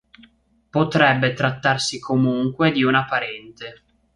[0.71, 3.83] Potrebbe trattarsi comunque di una parente.